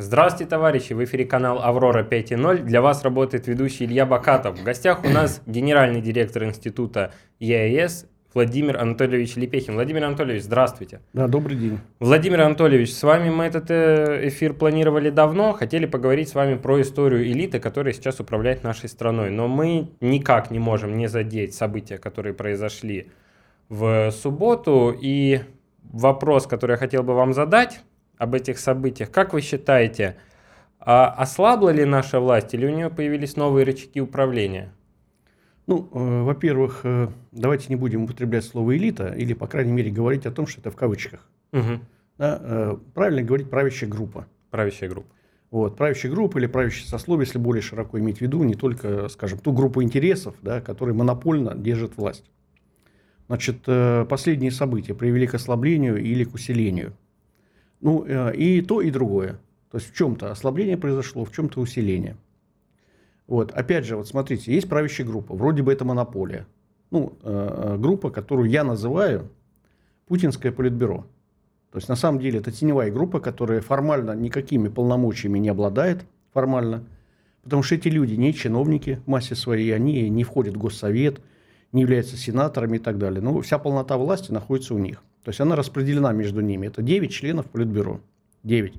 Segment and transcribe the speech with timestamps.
[0.00, 0.94] Здравствуйте, товарищи!
[0.94, 2.62] В эфире канал «Аврора 5.0».
[2.62, 4.58] Для вас работает ведущий Илья Бакатов.
[4.58, 9.74] В гостях у нас генеральный директор института ЕАЭС Владимир Анатольевич Лепехин.
[9.74, 11.02] Владимир Анатольевич, здравствуйте.
[11.12, 11.80] Да, добрый день.
[11.98, 15.52] Владимир Анатольевич, с вами мы этот э, эфир планировали давно.
[15.52, 19.28] Хотели поговорить с вами про историю элиты, которая сейчас управляет нашей страной.
[19.28, 23.10] Но мы никак не можем не задеть события, которые произошли
[23.68, 24.96] в субботу.
[24.98, 25.40] И
[25.82, 27.82] вопрос, который я хотел бы вам задать
[28.20, 29.10] об этих событиях.
[29.10, 30.16] Как вы считаете,
[30.78, 34.72] а ослабла ли наша власть или у нее появились новые рычаги управления?
[35.66, 40.26] Ну, э, во-первых, э, давайте не будем употреблять слово элита, или, по крайней мере, говорить
[40.26, 41.26] о том, что это в кавычках.
[41.52, 41.80] Угу.
[42.18, 44.26] Да, э, правильно говорить правящая группа.
[44.50, 45.08] Правящая группа.
[45.50, 49.38] Вот, правящая группа или правящее сословие, если более широко иметь в виду, не только, скажем,
[49.38, 52.24] ту группу интересов, да, которые монопольно держат власть.
[53.28, 56.92] Значит, э, последние события привели к ослаблению или к усилению.
[57.80, 59.38] Ну, э, и то, и другое.
[59.70, 62.16] То есть в чем-то ослабление произошло, в чем-то усиление.
[63.26, 66.46] Вот, опять же, вот смотрите, есть правящая группа, вроде бы это монополия.
[66.90, 69.30] Ну, э, э, группа, которую я называю
[70.08, 71.06] Путинское политбюро.
[71.70, 76.84] То есть, на самом деле, это теневая группа, которая формально никакими полномочиями не обладает, формально.
[77.44, 81.20] Потому что эти люди не чиновники в массе своей, они не входят в госсовет,
[81.70, 83.22] не являются сенаторами и так далее.
[83.22, 85.00] Но вся полнота власти находится у них.
[85.24, 86.66] То есть, она распределена между ними.
[86.66, 88.00] Это 9 членов политбюро.
[88.42, 88.74] 9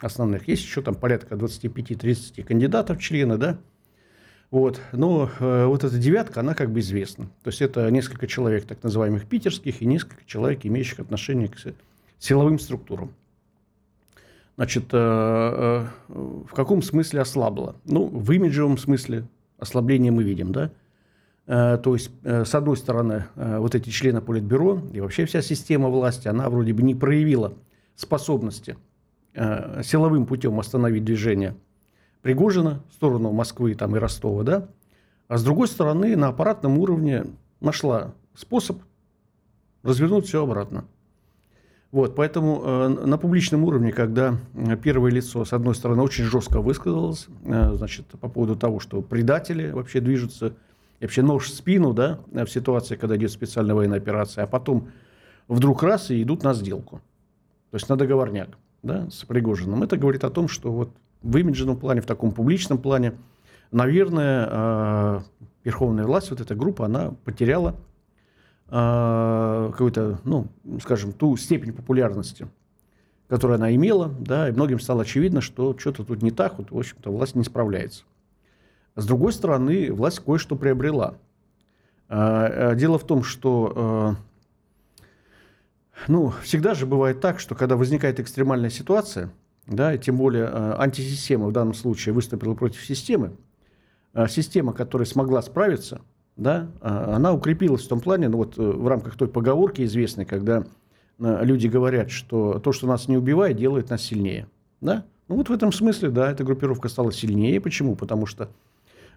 [0.00, 0.48] основных.
[0.48, 3.58] Есть еще там порядка 25-30 кандидатов члены, да,
[4.50, 4.80] вот.
[4.92, 7.26] Но э, вот эта девятка, она как бы известна.
[7.42, 11.56] То есть это несколько человек так называемых питерских и несколько человек, имеющих отношение к
[12.18, 13.12] силовым структурам.
[14.56, 17.76] Значит, э, э, в каком смысле ослабла?
[17.84, 19.26] Ну, в имиджевом смысле
[19.58, 20.70] ослабление мы видим, да?
[21.46, 25.42] Э, то есть, э, с одной стороны, э, вот эти члены Политбюро и вообще вся
[25.42, 27.54] система власти, она вроде бы не проявила
[27.94, 28.76] способности
[29.82, 31.54] силовым путем остановить движение–
[32.26, 34.68] Пригожина в сторону Москвы там, и Ростова, да?
[35.28, 37.24] А с другой стороны, на аппаратном уровне
[37.60, 38.78] нашла способ
[39.84, 40.86] развернуть все обратно.
[41.92, 44.34] Вот, поэтому э, на публичном уровне, когда
[44.82, 49.70] первое лицо, с одной стороны, очень жестко высказалось, э, значит, по поводу того, что предатели
[49.70, 50.54] вообще движутся,
[51.00, 54.88] и вообще нож в спину, да, в ситуации, когда идет специальная военная операция, а потом
[55.48, 57.00] вдруг раз и идут на сделку.
[57.70, 58.50] То есть на договорняк,
[58.82, 59.82] да, с Пригожиным.
[59.82, 60.90] Это говорит о том, что вот
[61.22, 63.14] в имиджном плане, в таком публичном плане,
[63.70, 65.20] наверное, э,
[65.64, 67.76] верховная власть, вот эта группа, она потеряла
[68.68, 70.46] э, какую-то, ну,
[70.80, 72.48] скажем, ту степень популярности,
[73.28, 76.78] которую она имела, да, и многим стало очевидно, что что-то тут не так, вот, в
[76.78, 78.04] общем-то, власть не справляется.
[78.96, 81.14] С другой стороны, власть кое-что приобрела.
[82.08, 84.16] Э, дело в том, что
[86.08, 89.32] ну, всегда же бывает так, что когда возникает экстремальная ситуация–
[89.66, 93.32] да, и тем более э, антисистема в данном случае выступила против системы,
[94.14, 96.02] э, система, которая смогла справиться,
[96.36, 100.64] да, э, она укрепилась в том плане, ну вот в рамках той поговорки известной, когда
[101.18, 104.48] люди говорят, что то, что нас не убивает, делает нас сильнее.
[104.82, 105.06] Да?
[105.28, 107.58] Ну вот в этом смысле, да, эта группировка стала сильнее.
[107.58, 107.96] Почему?
[107.96, 108.50] Потому что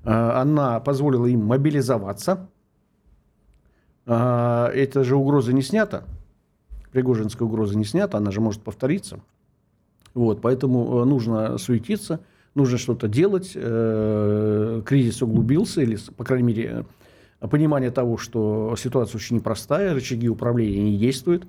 [0.04, 2.48] она позволила им мобилизоваться.
[4.06, 6.04] эта же угроза не снята.
[6.92, 9.20] Пригожинская угроза не снята, она же может повториться.
[10.14, 12.20] Вот, поэтому э, нужно суетиться,
[12.56, 13.52] нужно что-то делать.
[13.56, 16.86] Э, кризис углубился, или, по крайней мере,
[17.42, 21.48] э, понимание того, что ситуация очень непростая, рычаги управления не действуют.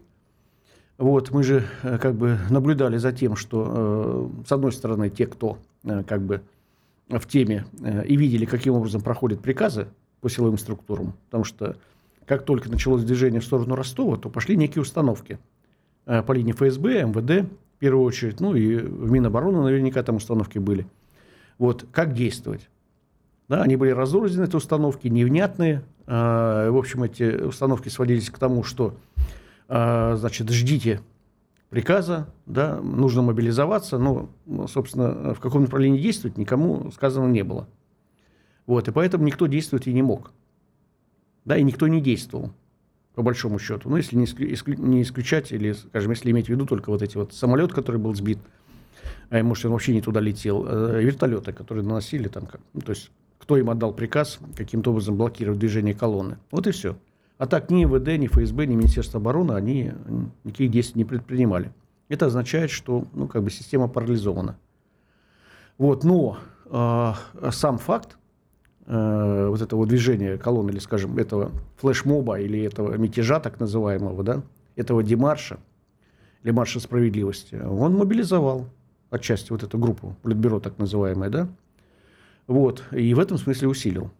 [0.99, 5.57] Вот, мы же как бы наблюдали за тем, что, с одной стороны, те, кто
[6.07, 6.43] как бы
[7.11, 7.67] в теме
[8.07, 9.89] и видели, каким образом проходят приказы
[10.21, 11.77] по силовым структурам, потому что
[12.27, 15.39] как только началось движение в сторону Ростова, то пошли некие установки
[16.05, 20.87] по линии ФСБ, МВД, в первую очередь, ну и в Минобороны наверняка там установки были.
[21.59, 22.69] Вот, как действовать?
[23.49, 25.83] Да, они были разрознены, эти установки, невнятные.
[26.07, 28.95] А, в общем, эти установки сводились к тому, что,
[29.69, 31.01] значит, ждите
[31.71, 34.29] приказа, да, нужно мобилизоваться, но,
[34.69, 37.69] собственно, в каком направлении действовать никому сказано не было.
[38.67, 40.33] Вот, и поэтому никто действовать и не мог.
[41.45, 42.53] Да, и никто не действовал
[43.15, 43.89] по большому счету.
[43.89, 47.17] Ну, если не, исклю, не исключать, или, скажем, если иметь в виду только вот эти
[47.17, 48.39] вот самолет, который был сбит,
[49.31, 53.11] а может, он вообще не туда летел, э, вертолеты, которые наносили там, ну, то есть,
[53.39, 56.39] кто им отдал приказ каким-то образом блокировать движение колонны.
[56.51, 56.97] Вот и все.
[57.41, 59.93] А так ни МВД, ни ФСБ, ни Министерство обороны, они
[60.45, 61.73] никаких действий не предпринимали.
[62.11, 64.59] Это означает, что, ну, как бы система парализована.
[65.79, 67.13] Вот, но э,
[67.51, 68.19] сам факт
[68.85, 74.43] э, вот этого движения колонны, или, скажем, этого флешмоба, или этого мятежа так называемого, да,
[74.77, 75.61] этого демарша,
[76.43, 78.67] или марша справедливости, он мобилизовал
[79.09, 81.49] отчасти вот эту группу, политбюро так называемое, да,
[82.47, 84.11] вот, и в этом смысле усилил.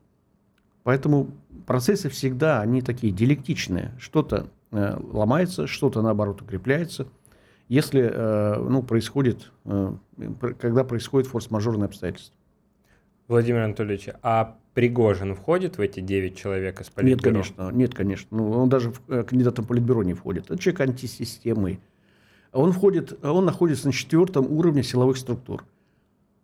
[0.85, 1.29] Поэтому
[1.71, 3.93] процессы всегда, они такие диалектичные.
[4.01, 7.07] Что-то э, ломается, что-то, наоборот, укрепляется.
[7.69, 9.93] Если, э, ну, происходит, э,
[10.59, 12.35] когда происходит форс-мажорные обстоятельства.
[13.29, 17.15] Владимир Анатольевич, а Пригожин входит в эти 9 человек из Политбюро?
[17.15, 17.71] Нет, конечно.
[17.71, 18.37] Нет, конечно.
[18.37, 20.47] Ну, он даже в, э, кандидатом Политбюро не входит.
[20.47, 21.79] Это человек антисистемы.
[22.51, 25.65] Он, входит, он находится на четвертом уровне силовых структур.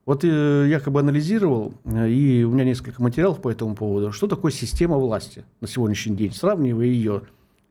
[0.07, 4.13] Вот э, я как бы анализировал, э, и у меня несколько материалов по этому поводу,
[4.13, 7.23] что такое система власти на сегодняшний день, сравнивая ее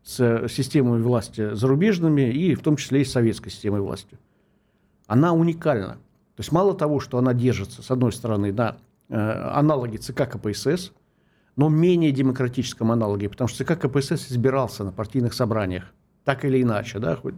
[0.04, 4.20] с системой власти зарубежными и в том числе и с советской системой власти.
[5.08, 5.94] Она уникальна.
[6.36, 8.76] То есть мало того, что она держится, с одной стороны, на
[9.08, 10.92] э, аналоге ЦК КПСС,
[11.56, 15.86] но менее демократическом аналоге, потому что ЦК КПСС избирался на партийных собраниях,
[16.26, 17.36] так или иначе, да, хоть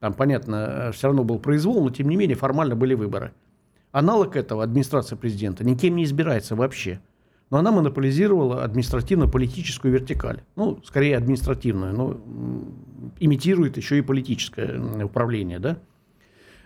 [0.00, 3.32] там, понятно, все равно был произвол, но тем не менее формально были выборы–
[3.92, 7.00] Аналог этого, администрация президента, никем не избирается вообще.
[7.50, 10.42] Но она монополизировала административно-политическую вертикаль.
[10.54, 12.20] Ну, скорее административную, но
[13.20, 15.78] имитирует еще и политическое управление, да?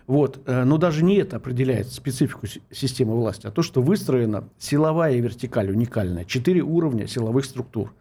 [0.08, 0.40] Вот.
[0.46, 5.70] Э, но даже не это определяет специфику системы власти, а то, что выстроена силовая вертикаль
[5.70, 7.94] уникальная, четыре уровня силовых структур.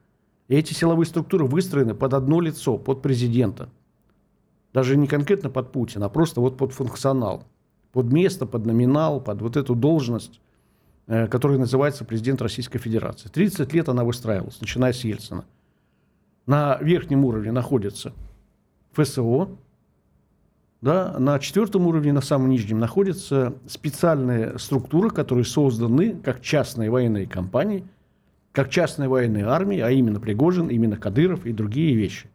[0.48, 3.70] И эти силовые структуры выстроены под одно лицо, под президента.
[4.74, 7.46] Даже не конкретно под Путина, а просто вот под функционал
[7.92, 10.40] под место, под номинал, под вот эту должность,
[11.08, 13.30] э, которая называется президент Российской Федерации.
[13.30, 15.46] 30 лет она выстраивалась, начиная с Ельцина.
[16.46, 18.14] На верхнем уровне находится
[18.94, 19.50] ФСО,
[20.82, 27.28] да, на четвертом уровне, на самом нижнем, находятся специальные структуры, которые созданы как частные военные
[27.28, 27.86] компании,
[28.52, 32.30] как частные военные армии, а именно Пригожин, именно Кадыров и другие вещи.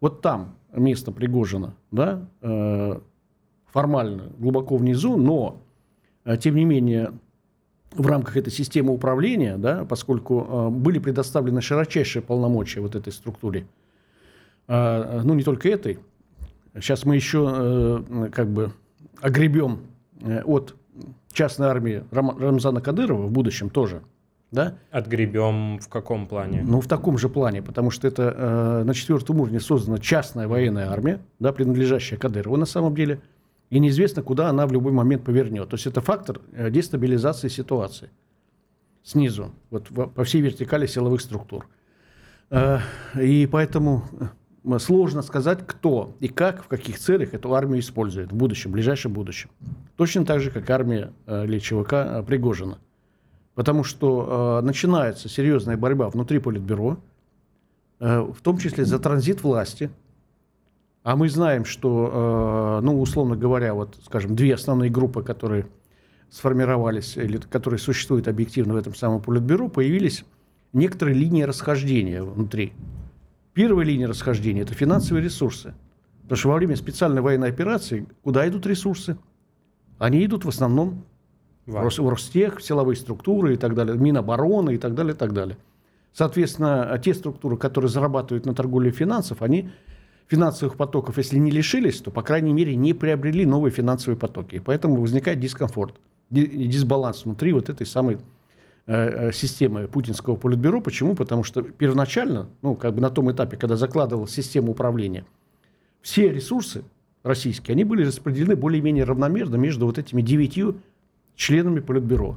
[0.00, 3.00] Вот там место Пригожина, да, э,
[3.72, 5.60] формально глубоко внизу, но,
[6.24, 7.12] э, тем не менее,
[7.92, 13.66] в рамках этой системы управления, да, поскольку э, были предоставлены широчайшие полномочия вот этой структуре,
[14.66, 15.98] э, ну, не только этой,
[16.74, 18.72] сейчас мы еще как бы
[19.20, 19.80] огребем
[20.44, 20.76] от
[21.32, 24.02] частной армии Рамзана Кадырова в будущем тоже,
[24.52, 24.74] да?
[24.90, 26.62] Отгребем в каком плане?
[26.64, 30.90] Ну, в таком же плане, потому что это э, на четвертом уровне создана частная военная
[30.90, 33.20] армия, да, принадлежащая Кадырову на самом деле–
[33.70, 35.68] и неизвестно, куда она в любой момент повернет.
[35.68, 38.10] То есть это фактор э, дестабилизации ситуации
[39.02, 41.66] снизу, вот по всей вертикали силовых структур.
[42.50, 42.78] Э,
[43.20, 44.04] и поэтому
[44.64, 48.74] э, сложно сказать, кто и как, в каких целях эту армию использует в будущем, в
[48.74, 49.50] ближайшем будущем.
[49.96, 52.78] Точно так же, как армия или ЧВК Пригожина.
[53.54, 56.98] Потому что начинается серьезная борьба внутри Политбюро,
[57.98, 59.90] в том числе за транзит власти–
[61.08, 65.64] а мы знаем, что, э, ну, условно говоря, вот, скажем, две основные группы, которые
[66.28, 70.26] сформировались, или которые существуют объективно в этом самом политбюро, появились
[70.74, 72.74] некоторые линии расхождения внутри.
[73.54, 75.72] Первая линия расхождения– это финансовые ресурсы.
[76.24, 79.16] Потому что во время специальной военной операции куда идут ресурсы?
[79.98, 81.06] Они идут в основном
[81.64, 85.56] в Ростех, в силовые структуры и так далее, Минобороны и так далее, и так далее.
[86.12, 89.70] Соответственно, те структуры, которые зарабатывают на торговле финансов, они
[90.28, 94.56] финансовых потоков, если не лишились, то, по крайней мере, не приобрели новые финансовые потоки.
[94.56, 95.96] И поэтому возникает дискомфорт,
[96.30, 98.18] дисбаланс внутри вот этой самой
[98.86, 100.80] э, э, системы путинского политбюро.
[100.82, 101.14] Почему?
[101.14, 105.24] Потому что первоначально, ну, как бы на том этапе, когда закладывалась система управления,
[106.02, 106.84] все ресурсы
[107.22, 110.80] российские, они были распределены более-менее равномерно между вот этими девятью
[111.34, 112.36] членами политбюро.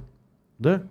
[0.60, 0.84] Да?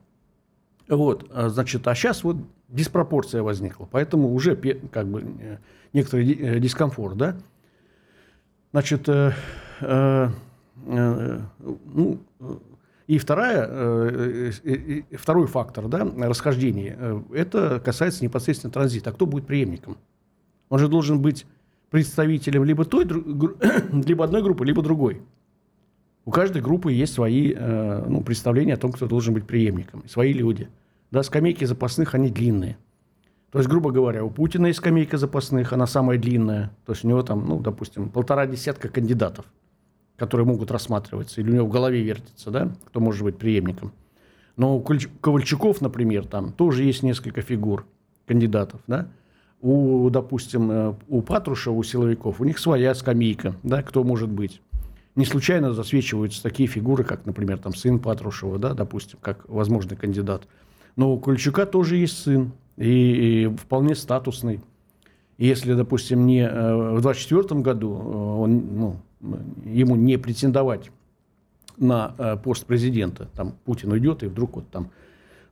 [0.88, 2.36] Вот, а, значит, а сейчас вот
[2.68, 4.56] диспропорция возникла, поэтому уже
[4.92, 5.58] как бы э,
[5.92, 7.36] некоторый э, дискомфорт, да.
[8.72, 9.32] Значит, э,
[9.80, 10.28] э,
[10.86, 12.20] э, ну,
[13.06, 19.10] и вторая, э, э, второй фактор да, расхождения, это касается непосредственно транзита.
[19.10, 19.98] А кто будет преемником?
[20.68, 21.46] Он же должен быть
[21.90, 23.04] представителем либо той,
[24.06, 25.20] либо одной группы, либо другой.
[26.24, 30.68] У каждой группы есть свои ну, представления о том, кто должен быть преемником, свои люди.
[31.10, 32.76] Да, скамейки запасных, они длинные.
[33.50, 36.70] То есть, грубо говоря, у Путина есть скамейка запасных, она самая длинная.
[36.86, 39.44] То есть у него там, ну, допустим, полтора десятка кандидатов,
[40.16, 41.40] которые могут рассматриваться.
[41.40, 43.92] Или у него в голове вертится, да, кто может быть преемником.
[44.56, 44.84] Но у
[45.20, 47.86] Ковальчуков, например, там тоже есть несколько фигур
[48.26, 49.08] кандидатов, да.
[49.60, 54.62] У, допустим, э, у Патрушева, у силовиков, у них своя скамейка, да, кто может быть.
[55.16, 60.46] Не случайно засвечиваются такие фигуры, как, например, там сын Патрушева, да, допустим, как возможный кандидат.
[60.96, 64.60] Но у Ковальчука тоже есть сын, и, и вполне статусный.
[65.38, 68.96] если, допустим, не э, в 2024 году э, он, ну,
[69.64, 70.90] ему не претендовать
[71.76, 73.28] на э, пост президента.
[73.34, 74.90] Там Путин уйдет, и вдруг вот там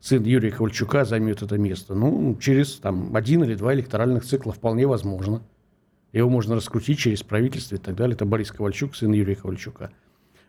[0.00, 1.94] сын Юрия Ковальчука займет это место.
[1.94, 5.42] Ну, через там, один или два электоральных цикла вполне возможно.
[6.12, 8.14] Его можно раскрутить через правительство и так далее.
[8.14, 9.90] Это Борис Ковальчук, сын Юрия Ковальчука.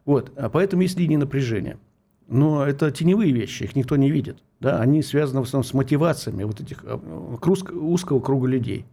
[0.06, 0.32] Вот.
[0.38, 1.78] А поэтому есть линии напряжения.
[2.30, 4.38] Но это теневые вещи, их никто не видит.
[4.60, 4.80] Да?
[4.80, 6.96] Они связаны в основном с мотивациями вот этих э,
[7.74, 8.86] узкого круга людей.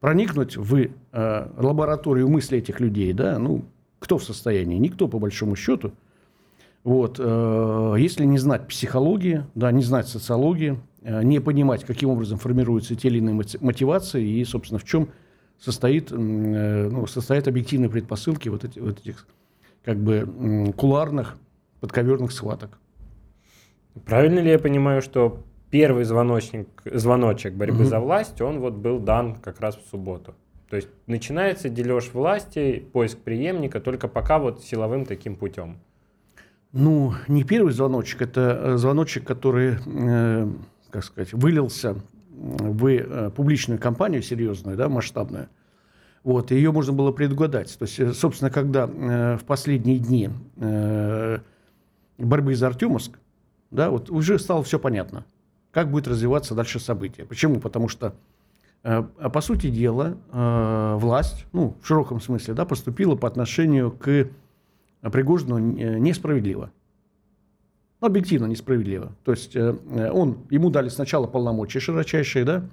[0.00, 3.64] Проникнуть в э, лабораторию мысли этих людей, да, ну,
[3.98, 4.78] кто в состоянии?
[4.78, 5.92] Никто, по большому счету.
[6.82, 12.38] Вот, э, если не знать психологии, да, не знать социологии, э, не понимать, каким образом
[12.38, 15.08] формируются те или иные мотивации и, собственно, в чем
[15.58, 19.26] состоит, э, ну, состоят объективные предпосылки вот, эти, вот этих
[19.84, 21.36] как бы куларных
[21.80, 22.78] подковерных схваток.
[24.04, 27.88] Правильно ли я понимаю, что первый звоночник, звоночек борьбы угу.
[27.88, 30.34] за власть, он вот был дан как раз в субботу?
[30.68, 35.78] То есть начинается дележ власти, поиск преемника, только пока вот силовым таким путем.
[36.72, 40.48] Ну, не первый звоночек, это э, звоночек, который, э,
[40.90, 41.96] как сказать, вылился
[42.28, 45.48] в э, публичную кампанию серьезную, да, масштабную.
[46.24, 47.78] Вот, ее можно было предугадать.
[47.78, 51.38] То есть, э, собственно, когда э, в последние дни э,
[52.18, 53.18] борьбы за Артемовск,
[53.70, 55.24] да, вот уже стало все понятно,
[55.70, 57.24] как будет развиваться дальше события.
[57.24, 57.60] Почему?
[57.60, 58.14] Потому что
[58.86, 63.90] Э, а по сути дела, э, власть, ну, в широком смысле, да, поступила по отношению
[63.90, 64.28] к
[65.02, 66.70] Пригожину несправедливо.
[68.00, 69.12] Ну, объективно несправедливо.
[69.24, 69.74] То есть э,
[70.12, 72.64] он, ему дали сначала полномочия широчайшие, да,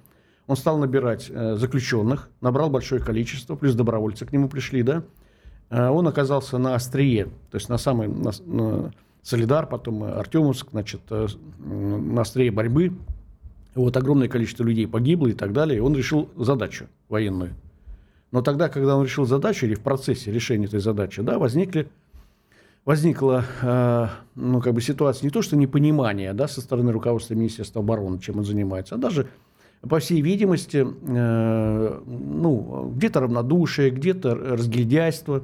[0.46, 5.04] он стал набирать заключенных, набрал большое количество, плюс добровольцы к нему пришли, да.
[5.70, 12.22] Он оказался на острие, то есть на самый на, на Солидар, потом Артемовск, значит, на
[12.22, 12.94] острие борьбы
[13.76, 15.78] вот огромное количество людей погибло и так далее.
[15.78, 17.54] И он решил задачу военную.
[18.32, 21.88] Но тогда, когда он решил задачу, или в процессе решения этой задачи, да, возникли,
[22.84, 27.82] возникла э, ну, как бы ситуация не то, что непонимание да, со стороны руководства Министерства
[27.82, 29.28] обороны, чем он занимается, а даже,
[29.82, 35.44] по всей видимости, э, ну, где-то равнодушие, где-то разгильдяйство,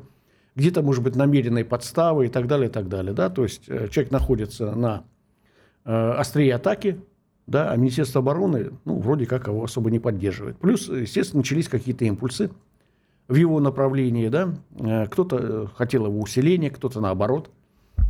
[0.56, 3.14] где-то, может быть, намеренные подставы и так далее, и так далее.
[3.14, 3.30] Да?
[3.30, 5.04] То есть э, человек находится на
[5.86, 7.00] э, острие атаки,
[7.48, 10.58] да, а Министерство обороны, ну, вроде как его особо не поддерживает.
[10.58, 12.52] Плюс, естественно, начались какие-то импульсы
[13.28, 17.50] в его направлении, да, э, кто-то э, хотел его усиления, кто-то наоборот,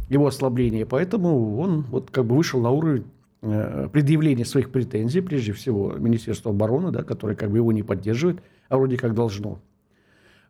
[0.09, 3.05] его ослабления, поэтому он вот как бы вышел на уровень
[3.41, 8.75] предъявления своих претензий, прежде всего, Министерство обороны, да, которое как бы его не поддерживает, а
[8.75, 9.59] вроде как должно.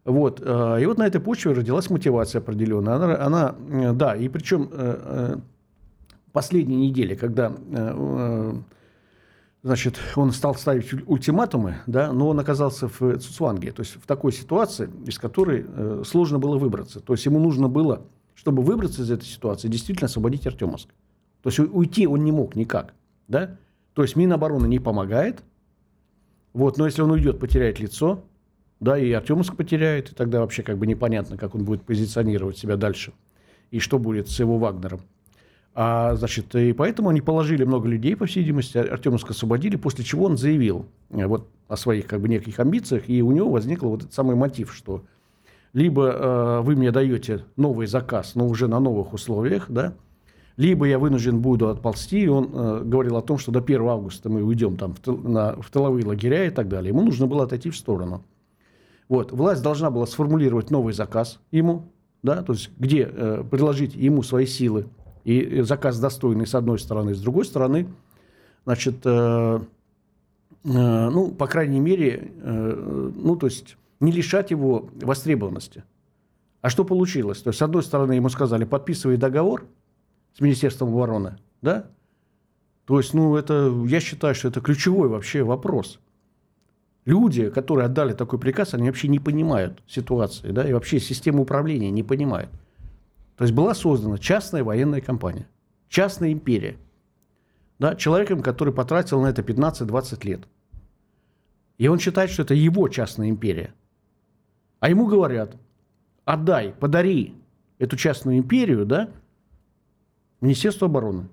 [0.06, 0.40] Вот.
[0.40, 2.96] И вот на этой почве родилась мотивация определенная.
[2.96, 5.44] Она, она да, и причем
[6.32, 7.54] последние недели, когда
[9.62, 14.32] значит, он стал ставить ультиматумы, да, но он оказался в Цуцуанге, то есть в такой
[14.32, 17.02] ситуации, из которой э, сложно было выбраться.
[17.02, 18.04] То есть ему нужно было,
[18.36, 20.88] чтобы выбраться из этой ситуации, действительно освободить Артемовск.
[21.44, 22.94] То есть уйти он не мог никак.
[23.28, 23.58] Да?
[23.96, 25.44] То есть Минобороны не помогает,
[26.54, 28.24] вот, но если он уйдет, потеряет лицо,
[28.80, 32.78] да, и Артемовск потеряет, и тогда вообще как бы непонятно, как он будет позиционировать себя
[32.78, 33.14] дальше,
[33.72, 35.02] и что будет с его Вагнером.
[35.76, 40.26] А, значит, и поэтому они положили много людей, по всей видимости, Артемовск освободили, после чего
[40.26, 44.02] он заявил э, вот, о своих как бы, неких амбициях, и у него возник вот
[44.02, 45.04] этот самый мотив, что
[45.74, 49.94] либо э, вы мне даете новый заказ, но уже на новых условиях, да,
[50.58, 54.30] либо я вынужден буду отползти, и он э, говорил о том, что до 1 августа
[54.30, 56.90] мы уйдем там, в, тыл, на, в тыловые лагеря и так далее.
[56.90, 58.24] Ему нужно было отойти в сторону.
[59.10, 59.32] Вот.
[59.32, 61.92] Власть должна была сформулировать новый заказ ему,
[62.24, 64.88] да, то есть где э, предложить ему свои силы,
[65.26, 67.88] и заказ достойный с одной стороны, с другой стороны,
[68.66, 69.60] значит, э,
[70.64, 75.84] э, ну, по крайней мере, э, ну, то есть не лишать его востребованности.
[76.62, 77.42] А что получилось?
[77.42, 79.66] То есть, с одной стороны, ему сказали, подписывай договор
[80.34, 81.88] с Министерством обороны, да?
[82.86, 86.00] То есть, ну, это, я считаю, что это ключевой вообще вопрос.
[87.06, 91.92] Люди, которые отдали такой приказ, они вообще не понимают ситуации, да, и вообще систему управления
[91.92, 92.50] не понимают.
[93.38, 95.48] То есть была создана частная военная компания,
[95.88, 96.78] частная империя.
[97.80, 100.42] Да, человеком, который потратил на это 15-20 лет.
[101.78, 103.74] И он считает, что это его частная империя.
[104.82, 105.56] А ему говорят,
[106.26, 107.34] отдай, подари
[107.78, 109.10] эту частную империю, да,
[110.42, 111.30] Министерству обороны.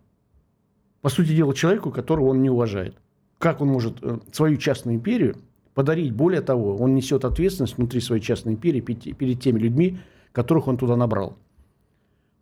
[1.01, 2.97] По сути дела, человеку, которого он не уважает.
[3.39, 5.37] Как он может э, свою частную империю
[5.77, 6.13] подарить?
[6.13, 9.99] Более того, он несет ответственность внутри своей частной империи перед теми людьми,
[10.33, 11.37] которых он туда набрал.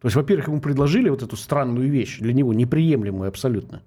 [0.01, 3.83] То есть, во-первых, ему предложили вот эту странную вещь, для него неприемлемую абсолютно.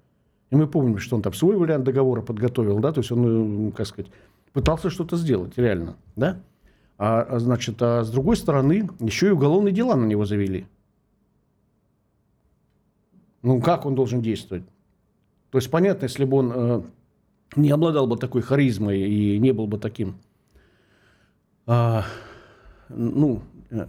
[0.50, 3.86] И мы помним, что он там свой вариант договора подготовил, да, то есть он, как
[3.86, 4.10] сказать,
[4.52, 6.42] пытался что-то сделать реально, да.
[6.98, 10.66] А, а значит, а с другой стороны, еще и уголовные дела на него завели.
[13.40, 14.64] Ну, как он должен действовать?
[15.50, 16.82] То есть, понятно, если бы он э,
[17.56, 20.16] не обладал бы такой харизмой и не был бы таким,
[21.66, 22.02] э,
[22.88, 23.42] ну,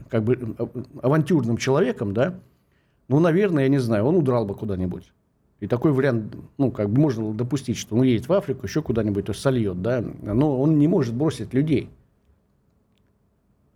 [0.09, 0.65] как бы э,
[1.01, 2.39] авантюрным человеком, да,
[3.07, 5.11] ну, наверное, я не знаю, он удрал бы куда-нибудь.
[5.59, 9.25] И такой вариант, ну, как бы можно допустить, что он едет в Африку, еще куда-нибудь,
[9.25, 11.89] то сольет, да, но он не может бросить людей.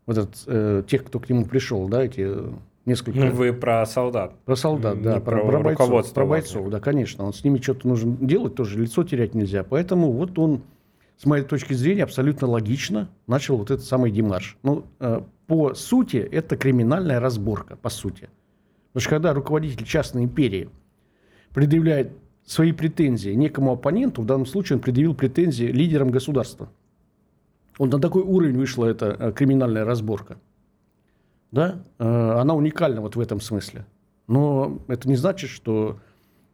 [0.05, 2.29] Вот этот, э, тех, кто к нему пришел, да, эти
[2.85, 3.19] несколько...
[3.19, 4.35] Ну, вы про солдат.
[4.45, 7.25] Про солдат, да, про, про, про бойцов, про бойцов, да, конечно.
[7.25, 9.63] Он с ними что-то нужно делать, тоже лицо терять нельзя.
[9.63, 10.63] Поэтому вот он,
[11.17, 14.57] с моей точки зрения, абсолютно логично начал вот этот самый демарш.
[14.63, 18.29] Ну, э, по сути, это криминальная разборка, по сути.
[18.91, 20.69] Потому что когда руководитель частной империи
[21.53, 22.11] предъявляет
[22.45, 26.69] свои претензии некому оппоненту, в данном случае он предъявил претензии лидерам государства.
[27.79, 30.37] Вот на такой уровень вышла эта э, криминальная разборка
[31.53, 33.85] да, э, она уникальна вот в этом смысле.
[34.27, 35.99] Но это не значит, что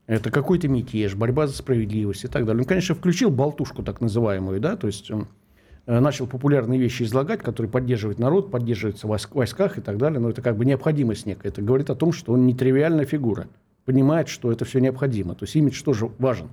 [0.07, 2.61] это какой-то мятеж, борьба за справедливость и так далее.
[2.61, 7.71] Он, конечно, включил болтушку так называемую, да, то есть э, начал популярные вещи излагать, которые
[7.71, 11.47] поддерживают народ, поддерживаются в войсках и так далее, но это как бы необходимость некая.
[11.47, 13.47] Это говорит о том, что он нетривиальная фигура,
[13.85, 15.33] понимает, что это все необходимо.
[15.33, 16.49] То есть имидж тоже важен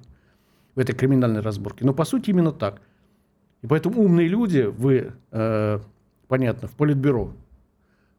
[0.77, 1.85] в этой криминальной разборке.
[1.85, 2.81] Но по сути именно так.
[3.63, 5.81] И поэтому умные люди, вы, э,
[6.29, 7.33] понятно, в политбюро,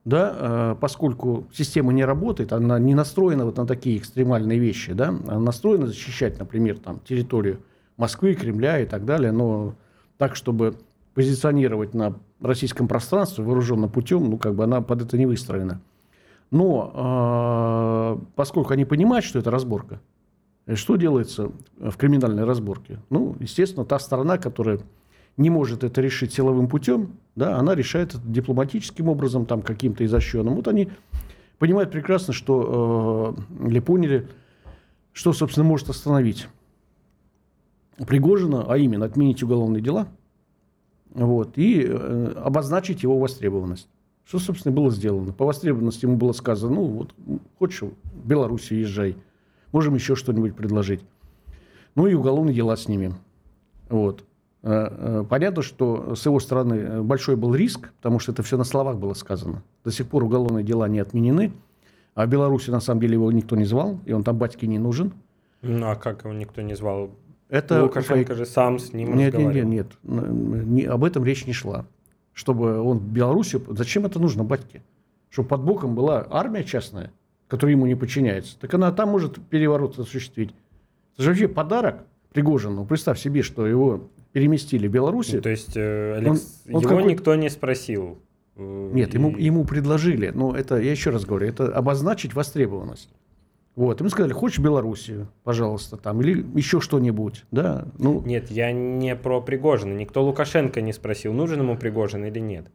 [0.07, 5.09] да, э, поскольку система не работает, она не настроена вот на такие экстремальные вещи, да,
[5.09, 7.59] она настроена защищать, например, там, территорию
[7.97, 9.75] Москвы, Кремля и так далее, но
[10.17, 10.75] так, чтобы
[11.13, 15.81] позиционировать на российском пространстве вооруженным путем, ну, как бы она под это не выстроена.
[16.51, 19.99] Но э, поскольку они понимают, что это разборка,
[20.73, 22.99] что делается в криминальной разборке?
[23.09, 24.79] Ну, естественно, та сторона, которая
[25.38, 30.56] не может это решить силовым путем, да, она решает это дипломатическим образом, там, каким-то изощренным.
[30.56, 30.89] Вот они
[31.60, 34.27] понимают прекрасно, что, э, или поняли,
[35.13, 36.48] что, собственно, может остановить
[37.98, 40.07] Пригожина, а именно отменить уголовные дела
[41.14, 43.88] вот, и э, обозначить его востребованность.
[44.25, 45.31] Что, собственно, было сделано?
[45.31, 47.16] По востребованности ему было сказано, ну, вот,
[47.57, 49.16] хочешь в Белоруссию езжай,
[49.72, 51.01] можем еще что-нибудь предложить.
[51.96, 53.16] Ну и уголовные дела снимем.
[53.90, 54.24] Вот.
[54.68, 58.58] Э, э, понятно, что с его стороны э, большой был риск, потому что это все
[58.58, 59.64] на словах было сказано.
[59.86, 61.53] До сих пор уголовные дела не отменены.
[62.16, 64.77] А в Беларуси, на самом деле, его никто не звал, и он там батьке не
[64.77, 65.14] нужен.
[65.62, 67.12] Ну, а как его никто не звал?
[67.48, 71.53] Это Лукашенко же сам с ним нет, нет, нет, нет, не, об этом речь не
[71.53, 71.86] шла.
[72.34, 73.62] Чтобы он в Беларуси...
[73.70, 74.84] Зачем это нужно батьке?
[75.30, 77.14] Чтобы под боком была армия частная,
[77.48, 78.60] которая ему не подчиняется.
[78.60, 80.53] Так она там может переворот осуществить.
[81.14, 82.03] Это же вообще подарок
[82.34, 82.86] Пригожину.
[82.86, 85.33] Представь себе, что его переместили в Беларусь.
[85.33, 86.61] Ну, то есть э, Алекс...
[86.67, 87.11] он, он его какой...
[87.11, 88.19] никто не спросил.
[88.55, 89.17] Э, Нет, и...
[89.17, 93.09] ему, ему предложили, но это, я еще раз говорю, это обозначить востребованность.
[93.75, 97.87] Вот, ему сказали, хочешь Белоруссию, пожалуйста, там, или еще что-нибудь, да?
[97.97, 98.21] Ну...
[98.25, 102.67] Нет, я не про Пригожина, никто Лукашенко не спросил, нужен ему Пригожин или нет.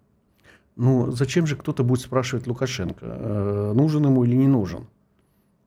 [0.74, 4.88] Ну, зачем же кто-то будет спрашивать Лукашенко, э, нужен ему или не нужен?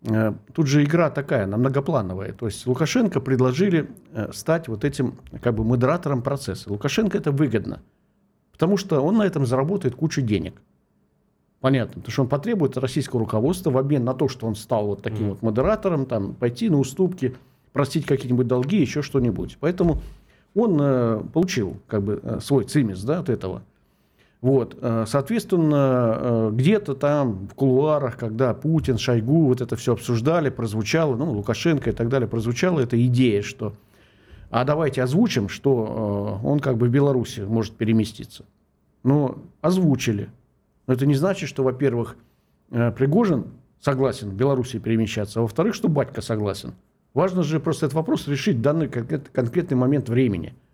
[0.08, 2.34] Э, тут же игра такая, она многоплановая.
[2.34, 6.72] То есть Лукашенко предложили э, стать вот этим как бы модератором процесса.
[6.72, 7.82] Лукашенко это выгодно,
[8.52, 10.62] потому что он на этом заработает кучу денег.
[11.60, 15.02] Понятно, потому что он потребует российского руководства в обмен на то, что он стал вот
[15.02, 15.30] таким mm.
[15.30, 17.36] вот модератором, там, пойти на уступки,
[17.74, 19.58] простить какие-нибудь долги, еще что-нибудь.
[19.60, 20.02] Поэтому
[20.54, 23.64] он э, получил как бы э, свой цимис да, от этого–
[24.46, 30.52] вот, э, соответственно, э, где-то там в кулуарах, когда Путин, Шойгу вот это все обсуждали,
[30.52, 33.74] прозвучало, ну, Лукашенко и так далее, прозвучала эта идея, что
[34.52, 38.46] а давайте озвучим, что э, он как бы в Беларуси может переместиться.
[39.02, 40.30] Но озвучили.
[40.86, 42.16] Но это не значит, что, во-первых,
[42.70, 43.46] Пригожин
[43.80, 46.76] согласен в Беларуси перемещаться, а во-вторых, что батька согласен.
[47.16, 50.54] Важно же просто этот вопрос решить в данный конкретный момент времени–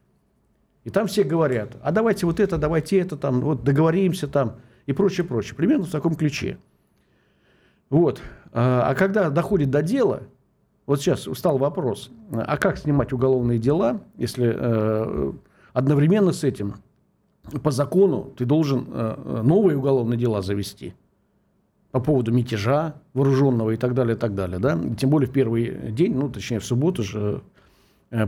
[0.84, 4.94] и там все говорят, а давайте вот это, давайте это, там, вот договоримся там и
[4.94, 5.56] прочее, прочее.
[5.56, 6.58] Примерно в таком ключе.
[7.89, 8.22] Вот.
[8.52, 10.24] А, а когда доходит до дела,
[10.88, 15.34] вот сейчас встал вопрос, а как снимать уголовные дела, если э,
[15.74, 16.76] одновременно с этим
[17.63, 20.96] по закону ты должен э, новые уголовные дела завести
[21.91, 24.60] по поводу мятежа вооруженного и так далее, и так далее.
[24.60, 24.80] Да?
[24.98, 27.41] Тем более в первый день, ну, точнее, в субботу же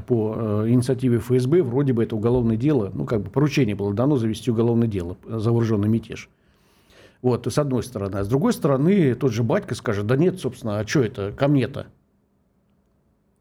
[0.08, 4.15] по э, инициативе ФСБ, вроде бы это уголовное дело, ну, как бы поручение было дано
[4.15, 6.30] завести уголовное дело за вооруженный мятеж.
[7.22, 8.17] Вот, с одной стороны.
[8.17, 11.48] А с другой стороны, тот же батька скажет, да нет, собственно, а что это ко
[11.48, 11.88] мне-то?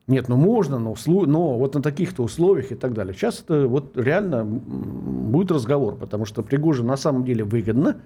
[0.08, 3.14] Нет, ну можно, но, но вот на таких-то условиях и так далее.
[3.14, 8.00] Сейчас это вот реально будет разговор, потому что Пригожин на самом деле выгодно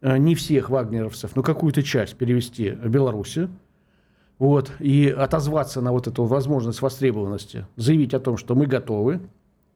[0.00, 3.48] э, не всех вагнеровцев, но какую-то часть перевести в Белоруссию.
[4.38, 9.20] Вот, и отозваться на вот эту возможность востребованности, заявить о том, что мы готовы,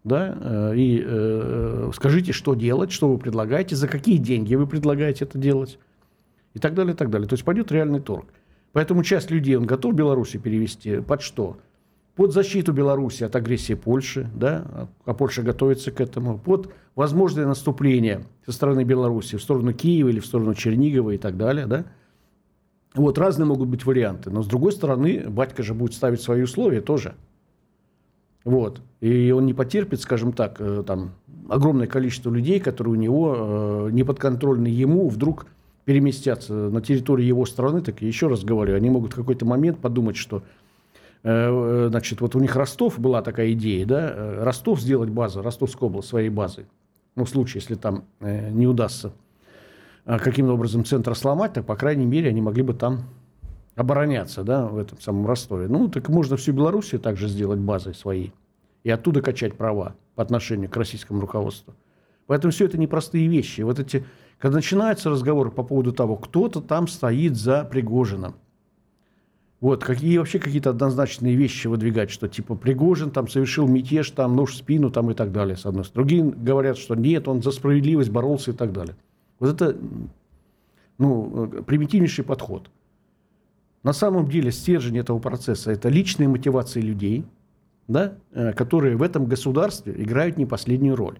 [0.05, 5.25] да, э, и э, скажите, что делать, что вы предлагаете, за какие деньги вы предлагаете
[5.25, 5.79] это делать,
[6.55, 7.29] и так далее, и так далее.
[7.29, 8.27] То есть пойдет реальный торг.
[8.73, 11.59] Поэтому часть людей он готов Беларуси перевести под что?
[12.15, 18.25] Под защиту Беларуси от агрессии Польши, да, а Польша готовится к этому, под возможное наступление
[18.45, 21.85] со стороны Беларуси в сторону Киева или в сторону Чернигова и так далее, да.
[22.95, 26.81] Вот разные могут быть варианты, но с другой стороны, батька же будет ставить свои условия
[26.81, 27.15] тоже.
[28.45, 28.81] Вот.
[29.01, 31.13] И он не потерпит, скажем так, э, там,
[31.49, 35.47] огромное количество людей, которые у него э, не подконтрольны ему, вдруг
[35.85, 40.17] переместятся на территорию его страны, так еще раз говорю, они могут в какой-то момент подумать,
[40.17, 40.43] что
[41.23, 46.09] э, значит, вот у них Ростов была такая идея, да, Ростов сделать базу, Ростовская область
[46.09, 46.67] своей базой.
[47.15, 49.13] Ну, в случае, если там не удастся
[50.05, 53.05] каким-то образом центр сломать, так, по крайней мере, они могли бы там
[53.77, 55.69] обороняться, да, в этом самом Ростове.
[55.69, 58.33] Ну, так можно всю Белоруссию также сделать базой своей
[58.83, 61.75] и оттуда качать права по отношению к российскому руководству.
[62.27, 63.63] Поэтому все это непростые вещи.
[63.63, 64.05] Вот эти
[64.43, 68.35] когда начинается разговор по поводу того, кто-то там стоит за Пригожиным,
[69.61, 74.51] вот, какие вообще какие-то однозначные вещи выдвигать, что типа Пригожин там совершил мятеж, там нож
[74.51, 76.09] в спину там и так далее, с одной стороны.
[76.09, 78.97] Другие говорят, что нет, он за справедливость боролся и так далее.
[79.43, 79.77] Вот это,
[80.99, 82.71] ну, примитивнейший подход.
[83.83, 87.25] На самом деле стержень этого процесса– это личные мотивации людей,
[87.89, 91.19] да, э, которые в этом государстве играют не последнюю роль.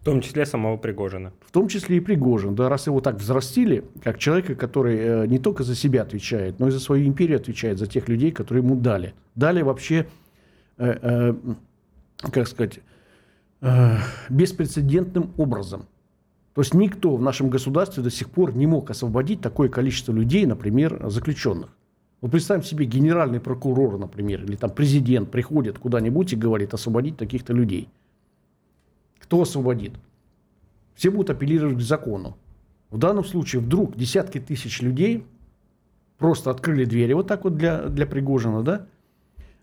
[0.00, 1.32] В том числе самого Пригожина.
[1.40, 2.54] В том числе и Пригожин.
[2.54, 6.68] Да, раз его так взрастили, как человека, который э, не только за себя отвечает, но
[6.68, 9.12] и за свою империю отвечает, за тех людей, которые ему дали.
[9.34, 10.06] Дали вообще,
[10.76, 11.34] э, э,
[12.30, 12.78] как сказать,
[13.60, 13.96] э,
[14.30, 15.86] беспрецедентным образом.
[16.58, 20.44] То есть никто в нашем государстве до сих пор не мог освободить такое количество людей,
[20.44, 21.70] например, заключенных.
[22.20, 27.52] Вот представим себе, генеральный прокурор, например, или там президент приходит куда-нибудь и говорит освободить таких-то
[27.52, 27.88] людей–
[29.28, 29.92] кто освободит?
[30.94, 32.38] Все будут апеллировать к закону.
[32.88, 35.26] В данном случае вдруг десятки тысяч людей
[36.16, 38.86] просто открыли двери вот так вот для, для Пригожина, да?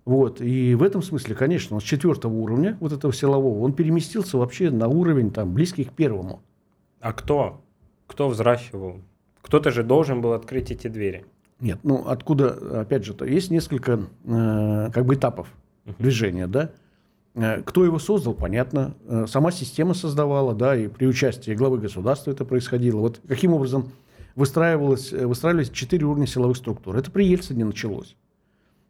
[0.06, 0.40] Вот.
[0.40, 4.70] И в этом смысле, конечно, он с четвертого уровня, вот этого силового, он переместился вообще
[4.70, 6.44] на уровень там, близкий к первому.
[7.06, 7.62] А кто?
[8.08, 9.00] Кто взращивал?
[9.44, 11.24] Кто-то же должен был открыть эти двери.
[11.60, 15.48] Нет, ну откуда, опять же, то есть несколько э, как бы этапов
[16.00, 16.72] движения, да?
[17.36, 18.96] Э, кто его создал, понятно.
[19.06, 23.02] Э, сама система создавала, да, и при участии главы государства это происходило.
[23.02, 23.92] Вот каким образом
[24.34, 26.98] выстраивалось, э, выстраивались четыре уровня силовых структур.
[26.98, 28.16] Это при Ельцине началось.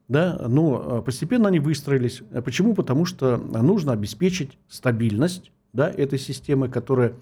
[0.07, 2.21] Да, но постепенно они выстроились.
[2.45, 2.75] Почему?
[2.75, 7.15] Потому что нужно обеспечить стабильность да, этой системы, которая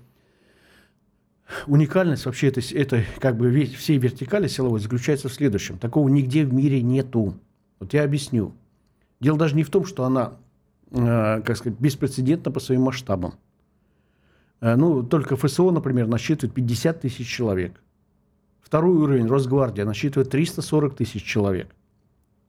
[1.67, 5.77] уникальность вообще этой, этой как бы всей вертикали силовой заключается в следующем.
[5.77, 7.35] Такого нигде в мире нету.
[7.79, 8.53] Вот я объясню.
[9.19, 10.33] Дело даже не в том, что она
[10.93, 13.33] Э, как сказать, беспрецедентно по своим масштабам.
[14.61, 17.81] Э, ну, только ФСО, например, насчитывает 50 тысяч человек.
[18.61, 21.75] Второй уровень Росгвардия насчитывает 340 тысяч человек.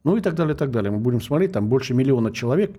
[0.05, 0.93] Ну и так далее, и так далее.
[0.93, 2.79] Мы будем смотреть, там больше миллиона человек.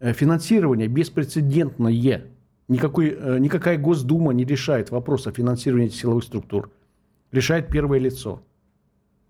[0.00, 2.24] Э, финансирование беспрецедентное.
[2.68, 6.70] Никакой, никакая Госдума не решает вопрос о финансировании силовых структур.
[7.30, 8.42] Решает первое лицо.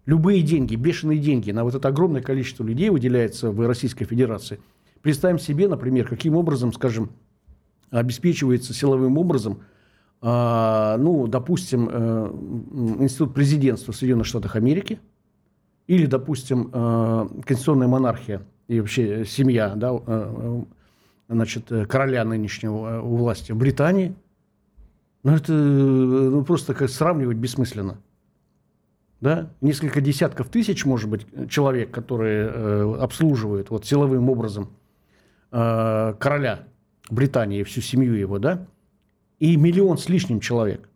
[0.07, 4.61] Любые деньги, бешеные деньги на вот это огромное количество людей выделяется в Российской Федерации–
[5.07, 7.11] Представим себе, например, каким образом, скажем,
[7.91, 9.61] обеспечивается силовым образом,
[10.21, 12.31] э, ну, допустим, э,
[12.99, 14.99] институт президентства в Соединенных Штатах Америки
[15.87, 20.63] или, допустим, э, конституционная монархия и вообще семья, да, э,
[21.29, 24.15] значит, короля нынешнего у власти Британии.
[25.23, 27.99] Ну, это ну, просто как сравнивать бессмысленно.
[29.21, 29.51] Да?
[29.61, 34.71] Несколько десятков тысяч, может быть, человек, которые э, обслуживают вот, силовым образом–
[35.53, 36.65] э, короля
[37.11, 38.67] Британии, всю семью его, да,
[39.39, 40.89] и миллион с лишним человек,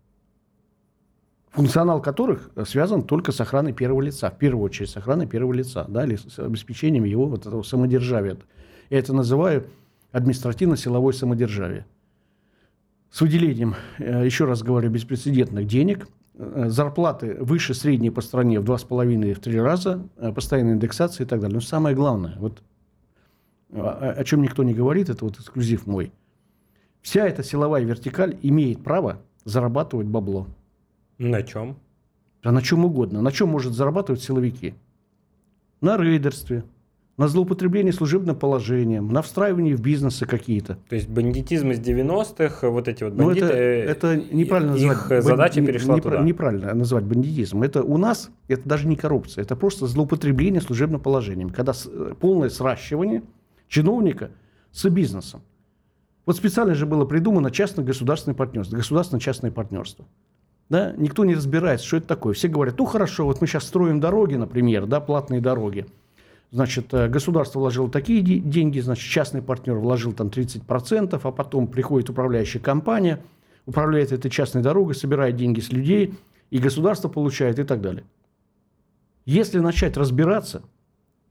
[1.50, 5.84] функционал которых связан только с охраной первого лица, в первую очередь с охраной первого лица,
[5.88, 8.36] да, или с обеспечением его вот этого самодержавия.
[8.88, 9.66] Я это называю
[10.12, 11.86] административно-силовое самодержавие.
[13.10, 18.64] С выделением, э, еще раз говорю, беспрецедентных денег, э, зарплаты выше средней по стране в
[18.64, 21.54] два с половиной в три раза, э, постоянная индексация и так далее.
[21.54, 22.62] Но самое главное, вот
[23.72, 26.12] о, о чем никто не говорит, это вот эксклюзив мой.
[27.02, 30.46] Вся эта силовая вертикаль имеет право зарабатывать бабло.
[31.18, 31.76] На чем?
[32.42, 33.22] А на чем угодно.
[33.22, 34.74] На чем может зарабатывать силовики?
[35.80, 36.64] На рейдерстве,
[37.20, 40.78] на злоупотребление служебным положением, на встраивание в бизнесы какие-то.
[40.88, 45.24] То есть бандитизм из 90-х, вот эти вот Но бандиты, это, это неправильно их называть.
[45.24, 46.22] задача бан- перешла непра- туда.
[46.22, 47.62] Неправильно называть бандитизм.
[47.62, 52.48] Это у нас, это даже не коррупция, это просто злоупотребление служебным положением, когда э, полное
[52.48, 53.22] сращивание
[53.68, 54.30] чиновника
[54.72, 55.42] с бизнесом.
[56.24, 60.06] Вот специально же было придумано частно-государственное партнерство, государственно-частное партнерство.
[60.70, 60.94] Да?
[60.96, 62.33] Никто не разбирается, что это такое.
[62.33, 65.85] Все говорят, ну хорошо, вот мы сейчас строим дороги, например, да, платные дороги.
[66.50, 71.68] Значит, э, государство вложило такие де- деньги, значит, частный партнер вложил там 30%, а потом
[71.68, 73.20] приходит управляющая компания,
[73.66, 76.14] управляет этой частной дорогой, собирает деньги с людей,
[76.50, 78.04] и государство получает и так далее.
[79.26, 80.62] Если начать разбираться,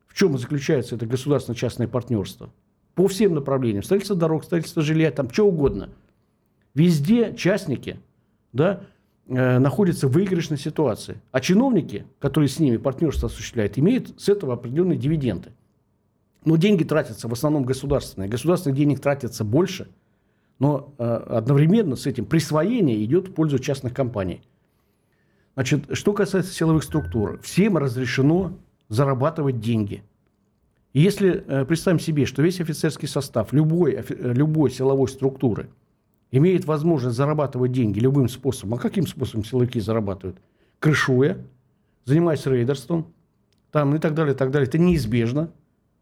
[0.08, 2.50] в чем заключается это государственно-частное партнерство,
[2.96, 5.90] по всем направлениям, строительство дорог, строительство жилья, там что угодно,
[6.74, 8.00] везде частники,
[8.54, 8.84] да,
[9.30, 11.22] находятся в выигрышной ситуации.
[11.32, 15.52] А чиновники, которые с ними партнерство осуществляют, имеют с этого определенные дивиденды.
[16.46, 18.30] Но деньги тратятся в основном государственные.
[18.30, 19.90] Государственных денег тратится больше,
[20.58, 24.42] но э, одновременно с этим присвоение идет в пользу частных компаний.
[25.56, 28.54] Значит, что касается силовых структур, всем разрешено
[28.88, 30.04] зарабатывать деньги.
[30.94, 35.70] И если э, представим себе, что весь офицерский состав любой, э, любой силовой структуры
[36.32, 38.76] имеет возможность зарабатывать деньги любым способом.
[38.76, 40.38] А каким способом силовики зарабатывают?
[40.80, 41.38] Крышуя,
[42.06, 43.08] занимаясь рейдерством,
[43.72, 44.68] там и так далее, и так далее.
[44.68, 45.52] Это неизбежно.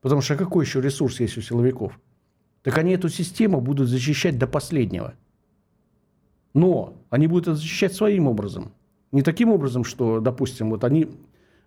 [0.01, 1.99] Потому что какой еще ресурс есть у силовиков?
[2.63, 5.13] Так они эту систему будут защищать до последнего.
[6.53, 8.71] Но они будут защищать своим образом.
[9.11, 11.09] Не таким образом, что, допустим, вот они, э,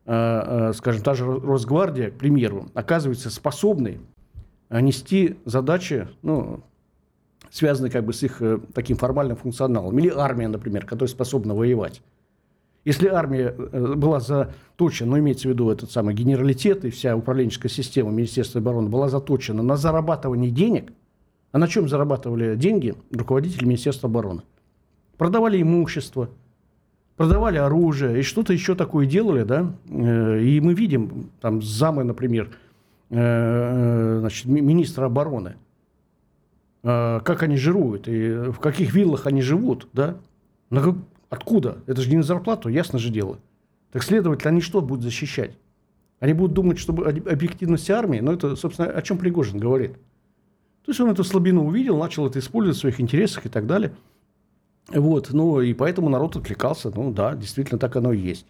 [0.06, 4.00] э, скажем, та же Росгвардия, к примеру, оказывается способной
[4.68, 6.62] нести задачи, ну,
[7.50, 9.98] связанные как бы с их э, таким формальным функционалом.
[9.98, 12.00] Или армия, например, которая способна воевать.
[12.84, 17.70] Если армия э, была заточена, ну, имеется в виду этот самый генералитет и вся управленческая
[17.70, 20.92] система Министерства обороны была заточена на зарабатывание денег,
[21.52, 24.42] а на чем зарабатывали деньги руководители Министерства обороны?
[25.18, 26.30] Продавали имущество,
[27.16, 29.72] продавали оружие и что-то еще такое делали, да?
[29.90, 32.50] Э, И мы видим, там, замы, например,
[33.10, 35.56] значит, ми- министра обороны,
[36.82, 40.16] как они жируют и в каких виллах они живут, да?
[40.70, 40.96] Как-
[41.28, 41.78] Откуда?
[41.86, 43.38] Это же не на зарплату, ясно же дело.
[43.92, 45.56] Так следовательно, они что будут защищать?
[46.18, 49.92] Они будут думать, что об- объективность армии, но это, собственно, о чем Пригожин говорит.
[50.84, 53.92] То есть он эту слабину увидел, начал это использовать в своих интересах и так далее.
[54.88, 56.90] Вот, ну и поэтому народ откликался.
[56.94, 58.46] Ну да, действительно так оно и есть.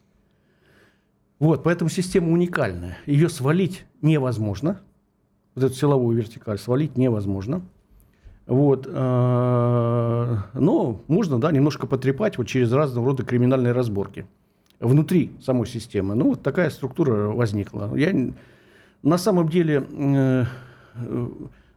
[1.38, 2.96] Вот, поэтому система уникальная.
[3.06, 4.80] Ее свалить невозможно.
[5.54, 7.62] Вот эту силовую вертикаль свалить невозможно.
[8.50, 14.26] Вот, э, но можно, да, немножко потрепать вот через разного рода криминальные разборки
[14.80, 16.16] внутри самой системы.
[16.16, 17.94] Ну, вот такая структура возникла.
[17.94, 18.12] Я,
[19.04, 20.44] на самом деле, э,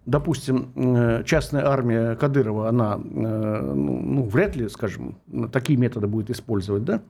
[0.08, 5.20] допустим, э, частная армия Кадырова, она, ну, ну, вряд ли, скажем,
[5.52, 7.04] такие методы будет использовать, да?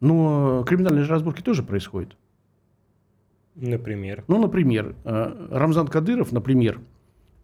[0.00, 2.16] Но криминальные же разборки тоже происходят.
[3.54, 4.24] Например.
[4.28, 6.80] Ну, например, Рамзан Кадыров, например,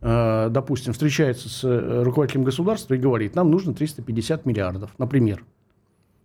[0.01, 5.45] допустим, встречается с э, руководителем государства и говорит, нам нужно 350 миллиардов, например.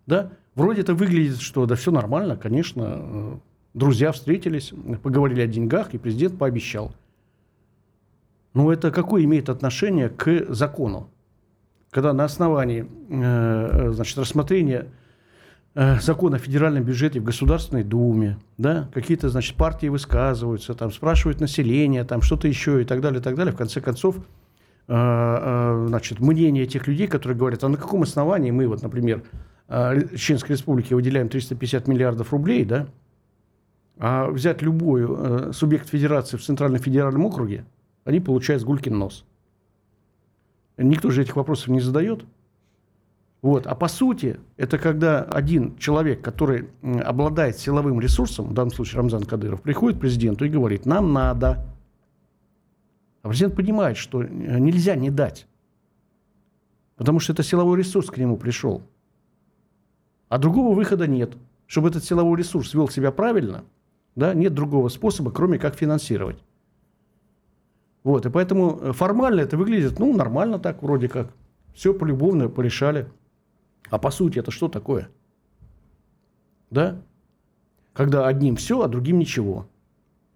[0.05, 0.31] Да?
[0.55, 2.83] Вроде это выглядит, что да все нормально, конечно.
[2.99, 3.37] э,
[3.73, 6.93] Друзья встретились, поговорили о деньгах, и президент пообещал.
[8.53, 11.09] Но это какое имеет отношение к закону?
[11.89, 14.87] Когда на основании э, значит, рассмотрения э,
[15.75, 22.03] закон о федеральном бюджете в Государственной Думе, да, какие-то, значит, партии высказываются, там, спрашивают население,
[22.03, 23.53] там, что-то еще и так далее, и так далее.
[23.53, 24.21] В конце концов, э,
[24.87, 29.23] э, значит, мнение тех людей, которые говорят, а на каком основании мы, вот, например,
[29.67, 32.87] э, Чеченской Республике выделяем 350 миллиардов рублей, да,
[33.97, 37.65] а взять любой э, субъект федерации в Центральном федеральном округе,
[38.05, 39.25] они получают сгулькин нос.
[40.77, 42.25] Никто же этих вопросов не задает.
[43.43, 43.67] Вот.
[43.67, 46.69] А по сути, это когда один человек, который
[47.03, 51.65] обладает силовым ресурсом, в данном случае Рамзан Кадыров, приходит к президенту и говорит, нам надо.
[53.21, 54.27] А президент понимает, что э,
[54.59, 55.45] нельзя не дать.
[56.95, 58.81] Потому что это силовой ресурс к нему пришел.
[60.29, 61.35] А другого выхода нет.
[61.67, 63.65] Чтобы этот силовой ресурс вел себя правильно,
[64.15, 66.41] да, нет другого способа, кроме как финансировать.
[68.05, 71.33] Вот, и поэтому э, формально это выглядит, ну, нормально так, вроде как.
[71.73, 73.09] Все полюбовно порешали.
[73.93, 75.07] А по сути это что такое?
[76.71, 76.97] Да?
[77.93, 79.67] Когда одним все, а другим ничего.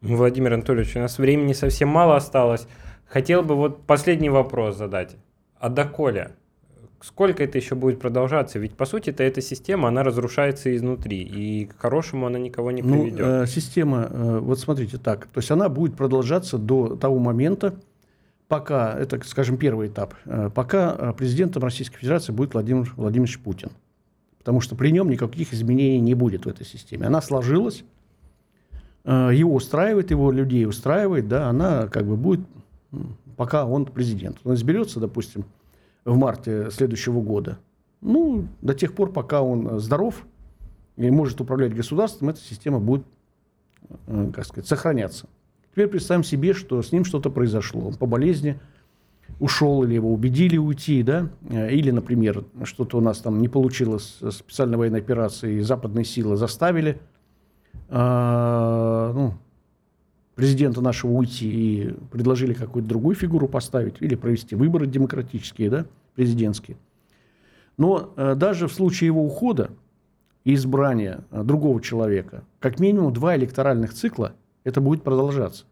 [0.01, 2.67] Владимир Анатольевич, у нас времени совсем мало осталось.
[3.07, 5.15] Хотел бы вот последний вопрос задать.
[5.57, 6.35] А доколе?
[7.01, 8.59] сколько это еще будет продолжаться?
[8.59, 12.81] Ведь, по сути, это эта система, она разрушается изнутри, и к хорошему она никого не
[12.81, 13.19] приведет.
[13.19, 17.75] Ну, э, система, э, вот смотрите так, то есть она будет продолжаться до того момента,
[18.47, 23.69] пока, это, скажем, первый этап, э, пока э, президентом Российской Федерации будет Владимир Владимирович Путин.
[24.39, 27.07] Потому что при нем никаких изменений не будет в этой системе.
[27.07, 27.83] Она сложилась,
[29.03, 32.41] э, его устраивает, его людей устраивает, да, она как бы будет,
[33.35, 34.37] пока он президент.
[34.43, 35.45] Он изберется, допустим,
[36.05, 37.59] в марте следующего года.
[37.99, 40.25] Ну, до тех пор, пока он здоров
[40.95, 43.03] и может управлять государством, эта система будет,
[44.07, 45.27] как сказать, сохраняться.
[45.77, 47.89] Теперь представим себе, что с ним что-то произошло.
[47.89, 48.59] Он по болезни
[49.39, 54.37] ушел или его убедили уйти, да, или, например, что-то у нас там не получилось с
[54.37, 56.99] специальной военной операцией, западные силы заставили
[57.89, 59.35] э, ну,
[60.33, 65.85] президента нашего уйти и предложили какую-то другую фигуру поставить или провести выборы демократические, да,
[66.15, 66.77] президентские.
[67.77, 69.69] Но э, даже в случае его ухода
[70.43, 74.33] и избрания э, другого человека, как минимум два электоральных цикла–
[74.67, 75.63] это будет продолжаться.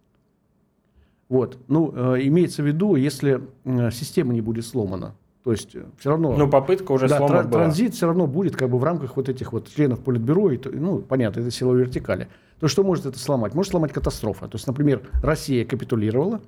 [1.27, 1.58] Вот.
[1.67, 5.15] Ну, э, имеется в виду, если э, система не будет сломана.
[5.43, 6.36] То есть э, все равно...
[6.38, 9.27] Ну, попытка уже да, сломана тр- Транзит все равно будет как бы в рамках вот
[9.27, 10.51] этих вот членов Политбюро.
[10.51, 12.29] И, ну, понятно, это сила вертикали.
[12.60, 13.53] То что может это сломать?
[13.53, 14.47] Может сломать катастрофа.
[14.47, 16.39] То есть, например, Россия капитулировала,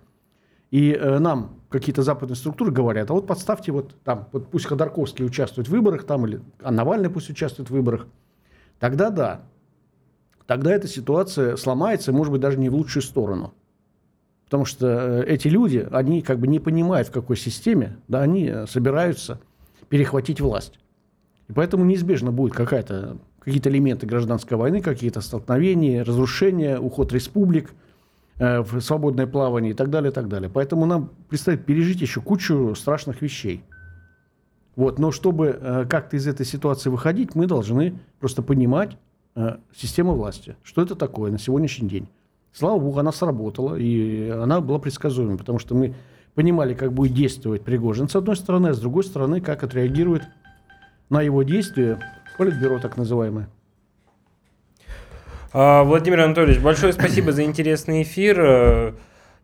[0.71, 5.25] и э, нам какие-то западные структуры говорят, а вот подставьте вот там, вот пусть Ходорковский
[5.25, 8.07] участвует в выборах там, или а Навальный пусть участвует в выборах.
[8.79, 9.41] Тогда да,
[10.47, 13.53] тогда эта ситуация сломается, может быть, даже не в лучшую сторону.
[14.45, 18.45] Потому что э, эти люди, они как бы не понимают, в какой системе, да, они
[18.45, 19.39] э, собираются
[19.89, 20.79] перехватить власть.
[21.49, 27.73] И поэтому неизбежно будет какая-то, какие-то элементы гражданской войны, какие-то столкновения, разрушения, уход республик
[28.39, 30.49] э, в свободное плавание и так далее, и так далее.
[30.49, 33.63] Поэтому нам предстоит пережить еще кучу страшных вещей.
[34.77, 34.97] Вот.
[34.97, 38.97] Но чтобы э, как-то из этой ситуации выходить, мы должны просто понимать,
[39.75, 40.55] системы власти.
[40.63, 42.07] Что это такое на сегодняшний день?
[42.53, 45.93] Слава богу, она сработала, и она была предсказуемой, потому что мы
[46.33, 50.23] понимали, как будет действовать Пригожин с одной стороны, а с другой стороны, как отреагирует
[51.09, 51.99] на его действия
[52.37, 53.49] Политбюро так называемое.
[55.53, 58.95] А, Владимир Анатольевич, большое спасибо за интересный эфир.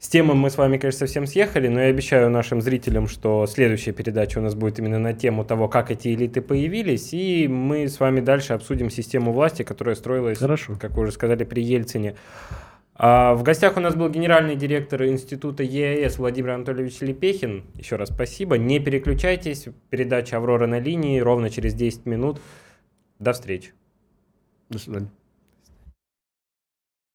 [0.03, 3.93] С темой мы с вами, конечно, совсем съехали, но я обещаю нашим зрителям, что следующая
[3.93, 8.01] передача у нас будет именно на тему того, как эти элиты появились, и мы с
[8.01, 10.75] вами дальше обсудим систему власти, которая строилась, Хорошо.
[10.77, 12.17] как вы уже сказали, при Ельцине.
[12.95, 17.63] А в гостях у нас был генеральный директор Института ЕАЭС Владимир Анатольевич Лепехин.
[17.75, 18.57] Еще раз спасибо.
[18.57, 19.69] Не переключайтесь.
[19.89, 22.41] Передача «Аврора на линии» ровно через 10 минут.
[23.19, 23.71] До встречи.
[24.67, 25.22] До свидания.